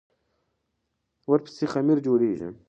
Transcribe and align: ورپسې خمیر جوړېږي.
ورپسې 1.29 1.65
خمیر 1.73 1.97
جوړېږي. 2.05 2.47